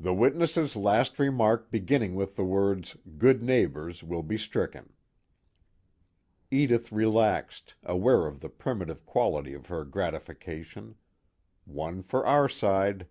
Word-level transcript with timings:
"The 0.00 0.14
witness's 0.14 0.74
last 0.74 1.18
remark 1.18 1.70
beginning 1.70 2.14
with 2.14 2.34
the 2.34 2.46
words 2.46 2.96
'good 3.18 3.42
neighbors' 3.42 4.02
will 4.02 4.22
be 4.22 4.38
stricken." 4.38 4.94
Edith 6.50 6.90
relaxed, 6.90 7.74
aware 7.82 8.26
of 8.26 8.40
the 8.40 8.48
primitive 8.48 9.04
quality 9.04 9.52
of 9.52 9.66
her 9.66 9.84
gratification: 9.84 10.94
one 11.66 12.02
for 12.02 12.24
our 12.26 12.48
side. 12.48 13.06